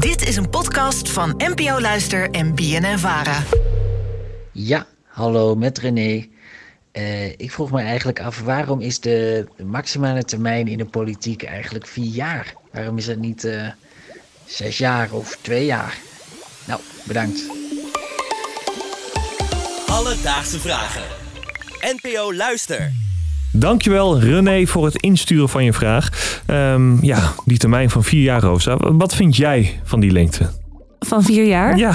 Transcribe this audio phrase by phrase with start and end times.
[0.00, 3.42] Dit is een podcast van NPO Luister en BNN Vara.
[4.52, 6.26] Ja, hallo met René.
[6.92, 11.86] Eh, ik vroeg me eigenlijk af waarom is de, maximale termijn in de politiek eigenlijk
[11.86, 12.54] vier jaar?
[12.72, 13.68] Waarom is het niet eh,
[14.46, 15.98] zes jaar of twee jaar?
[16.66, 17.50] Nou, bedankt.
[19.86, 21.04] Alledaagse vragen.
[21.80, 22.92] NPO Luister.
[23.52, 26.08] Dankjewel René voor het insturen van je vraag.
[26.46, 28.76] Ehm, ja, die termijn van vier jaar, Rosa.
[28.76, 30.50] Wat vind jij van die lengte?
[30.98, 31.76] Van vier jaar?
[31.76, 31.94] Ja,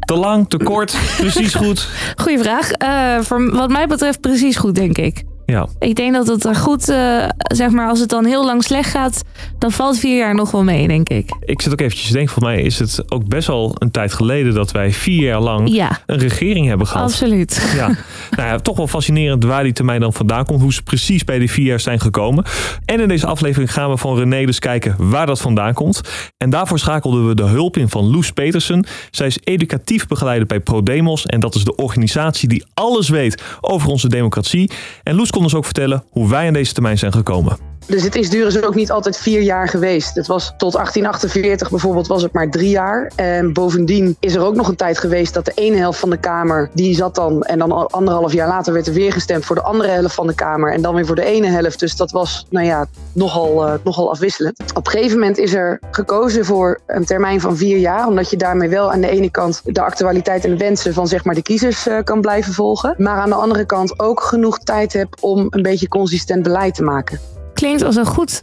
[0.00, 1.88] te lang, te kort, precies goed.
[2.16, 2.70] Goeie vraag.
[2.70, 5.24] Eh, voor wat mij betreft precies goed, denk ik.
[5.52, 8.62] Ja, Ik denk dat het er goed, eh, zeg maar, als het dan heel lang
[8.64, 9.22] slecht gaat,
[9.58, 11.30] dan valt vier jaar nog wel mee, denk ik.
[11.44, 14.12] ik zit ook eventjes te denken, volgens mij is het ook best wel een tijd
[14.12, 17.02] geleden dat wij vier jaar lang Ja, een regering hebben gehad.
[17.04, 17.72] absoluut.
[17.76, 17.86] Ja,
[18.36, 20.60] nou ja, toch wel fascinerend waar die termijn dan vandaan komt.
[20.60, 22.44] Hoe ze precies bij die vier jaar zijn gekomen.
[22.84, 26.00] En in deze aflevering gaan we van René dus kijken waar dat vandaan komt.
[26.36, 28.86] En daarvoor schakelden we de hulp in van Loes Petersen.
[29.10, 31.26] Zij is educatief begeleider bij ProDemos.
[31.26, 34.70] En dat is de organisatie die alles weet over onze democratie.
[35.02, 37.58] En Loes ons ook vertellen hoe wij aan deze termijn zijn gekomen.
[37.88, 40.14] Dus het is dus ook niet altijd vier jaar geweest.
[40.14, 43.12] Het was tot 1848 bijvoorbeeld was het maar drie jaar.
[43.14, 46.16] En bovendien is er ook nog een tijd geweest dat de ene helft van de
[46.16, 49.62] Kamer, die zat dan en dan anderhalf jaar later werd er weer gestemd voor de
[49.62, 51.80] andere helft van de Kamer en dan weer voor de ene helft.
[51.80, 54.60] Dus dat was, nou ja, nogal, eh, nogal afwisselend.
[54.74, 58.36] Op een gegeven moment is er gekozen voor een termijn van vier jaar, omdat je
[58.36, 61.42] daarmee wel aan de ene kant de actualiteit en de wensen van zeg maar de
[61.42, 65.46] kiezers eh, kan blijven volgen, maar aan de andere kant ook genoeg tijd hebt om
[65.50, 67.37] een beetje consistent beleid te maken.
[67.58, 68.42] Klinkt als een goed,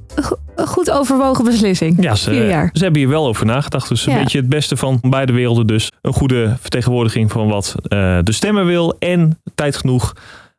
[0.56, 2.04] een goed overwogen beslissing.
[2.04, 2.70] Ja, ze, Vier jaar.
[2.74, 3.90] ze hebben hier wel over nagedacht.
[3.90, 4.20] Dus een Ja.
[4.20, 5.68] beetje het beste van beide werelden.
[5.68, 8.96] Dus een goede vertegenwoordiging van wat eh, de stemmer wil.
[9.00, 10.14] En tijd genoeg,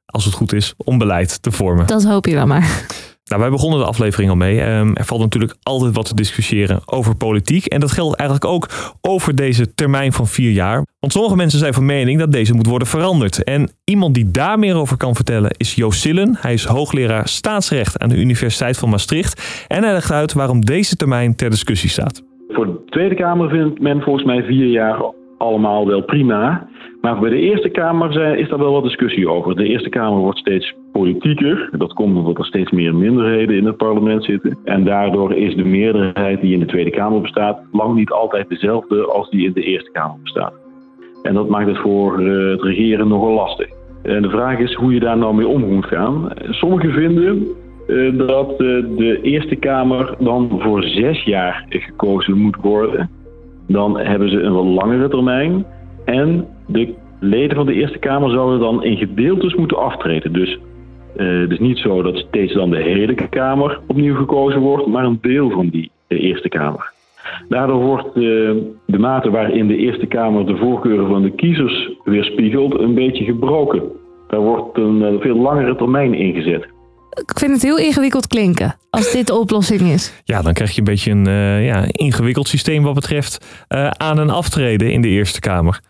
[0.06, 1.86] als het goed is, om beleid te vormen.
[1.86, 2.84] Dat hoop je dan maar.
[3.30, 4.60] Nou, wij begonnen de aflevering al mee.
[4.60, 7.66] Ehm, er valt natuurlijk altijd wat te discussiëren over politiek.
[7.66, 8.68] En dat geldt eigenlijk ook
[9.00, 10.84] over deze termijn van vier jaar.
[11.00, 13.44] Want sommige mensen zijn van mening dat deze moet worden veranderd.
[13.44, 16.36] En iemand die daar meer over kan vertellen is Joost Sillen.
[16.39, 19.64] Hij is hoogleraar staatsrecht aan de Universiteit van Maastricht.
[19.68, 22.22] En hij legt uit waarom deze termijn ter discussie staat.
[22.48, 26.68] Voor de Tweede Kamer vindt men volgens mij vier jaar allemaal wel prima.
[27.06, 29.56] Maar bij de Eerste Kamer is daar wel wat discussie over.
[29.56, 31.68] De Eerste Kamer wordt steeds politieker.
[31.78, 34.58] Dat komt omdat er steeds meer minderheden in het parlement zitten.
[34.64, 37.58] En daardoor is de meerderheid die in de Tweede Kamer bestaat...
[37.72, 40.52] lang niet altijd dezelfde als die in de Eerste Kamer bestaat.
[41.22, 43.68] En dat maakt het voor eh, het regeren nogal lastig.
[44.02, 46.28] En de vraag is hoe je daar nou mee om moet gaan.
[46.50, 47.46] Sommigen vinden
[47.86, 48.56] eh, dat eh,
[48.96, 53.11] de Eerste Kamer dan voor zes jaar gekozen moet worden.
[53.68, 55.66] Dan hebben ze een wat langere termijn.
[56.05, 60.32] En de leden van de Eerste Kamer zouden dan in gedeeltes moeten aftreden.
[60.32, 60.58] Dus
[61.16, 65.04] eh, het is niet zo dat steeds dan de hele Kamer opnieuw gekozen wordt, maar
[65.04, 66.94] een deel van die Eerste Kamer.
[67.48, 68.12] Daardoor wordt eh,
[68.86, 73.83] de mate waarin de Eerste Kamer de voorkeuren van de kiezers weerspiegelt een beetje gebroken.
[74.28, 76.74] Daar wordt een eh, veel langere termijn ingezet.
[77.16, 80.12] Ik vind het heel ingewikkeld klinken als dit de oplossing is.
[80.24, 84.18] Ja, dan krijg je een beetje een eh, ja, ingewikkeld systeem wat betreft eh, aan-
[84.20, 85.80] en aftreden in de Eerste Kamer.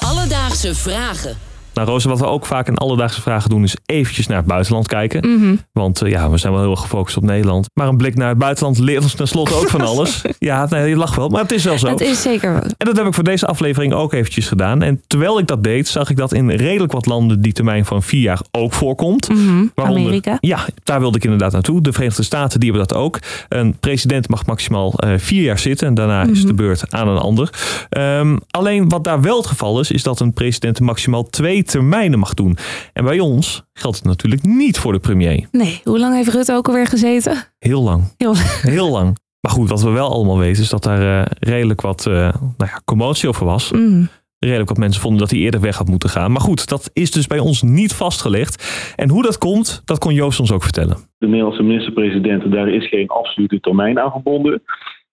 [0.00, 1.36] Alledaagse vragen.
[1.76, 4.86] Nou, Rosa, wat we ook vaak in alledaagse vragen doen, is eventjes naar het buitenland
[4.88, 5.28] kijken.
[5.40, 5.56] Mhm.
[5.72, 7.68] Want eh, ja, we zijn wel heel erg gefocust op Nederland.
[7.74, 10.22] Maar een blik naar het buitenland leert ons tenslotte ook van alles.
[10.38, 11.86] Ja, nee, je lacht wel, maar het is wel zo.
[11.88, 12.54] Het is zeker.
[12.62, 14.82] En dat heb ik voor deze aflevering ook eventjes gedaan.
[14.82, 18.02] En terwijl ik dat deed, zag ik dat in redelijk wat landen die termijn van
[18.02, 19.28] vier jaar ook voorkomt.
[19.28, 19.64] Mhm.
[19.74, 20.38] Waaronder- Amerika.
[20.40, 21.80] Ja, daar wilde ik inderdaad naartoe.
[21.80, 23.18] De Verenigde Staten die hebben dat ook.
[23.48, 25.86] Een president mag maximaal eh, vier jaar zitten.
[25.86, 26.46] En daarna is Mhm.
[26.46, 27.50] de beurt aan een ander.
[27.88, 32.18] Ehm, alleen wat daar wel het geval is, is dat een president maximaal twee termijnen
[32.18, 32.56] mag doen.
[32.92, 35.48] En bij ons geldt het natuurlijk niet voor de premier.
[35.50, 37.36] Nee, hoe lang heeft Rutte ook alweer gezeten?
[37.58, 38.14] Heel lang.
[38.16, 38.34] Heel
[38.76, 39.16] Heel lang.
[39.40, 42.70] Maar goed, wat we wel allemaal weten is dat daar eh, redelijk wat eh, nou
[42.70, 43.72] ja, commotie over was.
[43.72, 44.08] Mm.
[44.38, 46.32] Redelijk wat mensen vonden dat hij eerder weg had moeten gaan.
[46.32, 48.92] Maar goed, dat is dus bij ons niet vastgelegd.
[48.96, 50.96] En hoe dat komt, dat kon Joost ons ook vertellen.
[51.18, 54.62] De Nederlandse minister-president, daar is geen absolute termijn aan verbonden.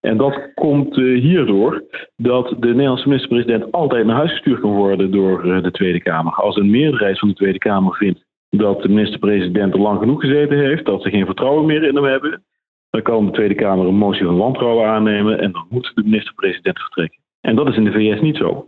[0.05, 1.83] En dat komt eh, hierdoor
[2.15, 6.33] dat de Nederlandse minister-president altijd naar huis gestuurd kan worden door eh, de Tweede Kamer.
[6.33, 10.57] Als een meerderheid van de Tweede Kamer vindt dat de minister-president er lang genoeg gezeten
[10.57, 12.43] heeft, dat ze geen vertrouwen meer in hem hebben,
[12.89, 16.79] dan kan de Tweede Kamer een motie van wantrouwen aannemen en dan moet de minister-president
[16.79, 17.19] vertrekken.
[17.41, 18.67] En dat is in de VS niet zo.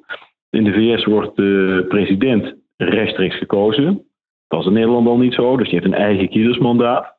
[0.49, 4.05] In de VS wordt de president rechtstreeks gekozen.
[4.47, 7.17] Dat is in Nederland al niet zo, dus die heeft een eigen kiezersmandaat.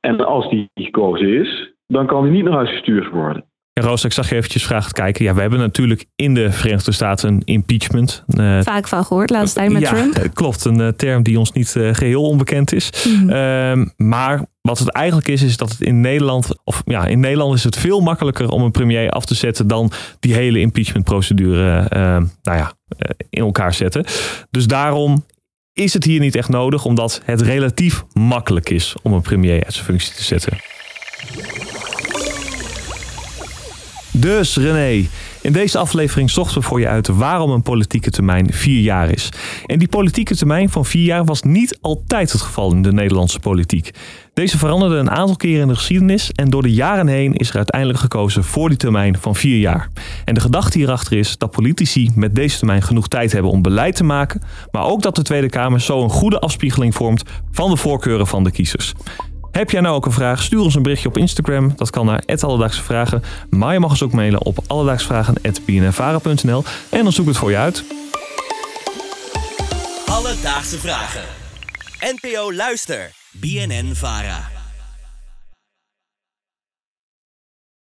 [0.00, 3.44] En als die gekozen is, dan kan hij niet naar huis gestuurd worden.
[3.80, 5.24] Ja, Roos, ik zag je eventjes vragen kijken.
[5.24, 8.24] Ja, we hebben natuurlijk in de Verenigde Staten een impeachment.
[8.28, 10.28] Uh, Vaak van gehoord, laatst tijd met ja, Trump.
[10.34, 10.64] klopt.
[10.64, 13.06] Een uh, term die ons niet uh, geheel onbekend is.
[13.08, 13.30] Mhm.
[13.30, 17.54] Uh, maar wat het eigenlijk is, is dat het in Nederland, of ja, in Nederland
[17.54, 19.90] is het veel makkelijker om een premier af te zetten dan
[20.20, 21.86] die hele impeachmentprocedure
[22.42, 22.72] nou ja,
[23.30, 24.04] in elkaar zetten.
[24.50, 25.24] Dus daarom
[25.72, 29.72] is het hier niet echt nodig, omdat het relatief makkelijk is om een premier uit
[29.72, 30.58] zijn functie te zetten.
[34.18, 35.08] Dus René,
[35.40, 39.28] in deze aflevering zochten we voor je uit waarom een politieke termijn vier jaar is.
[39.66, 43.38] En die politieke termijn van vier jaar was niet altijd het geval in de Nederlandse
[43.38, 43.90] politiek.
[44.34, 47.56] Deze veranderde een aantal keren in de geschiedenis en door de jaren heen is er
[47.56, 49.88] uiteindelijk gekozen voor die termijn van vier jaar.
[50.24, 53.96] En de gedachte hierachter is dat politici met deze termijn genoeg tijd hebben om beleid
[53.96, 57.22] te maken, maar ook dat de Tweede Kamer zo een goede afspiegeling vormt
[57.52, 58.92] van de voorkeuren van de kiezers.
[59.56, 60.42] Heb jij nou ook een vraag?
[60.42, 61.72] Stuur ons een berichtje op Instagram.
[61.76, 63.22] Dat kan naar Alledaagse Vragen.
[63.50, 67.56] Maar je mag ons ook mailen op alledaagsvragen.bnnvara.nl en dan zoek ik het voor je
[67.56, 67.84] uit.
[70.06, 71.24] Alledaagse Vragen.
[72.00, 73.10] NPO Luister.
[73.32, 74.55] BNN Vara.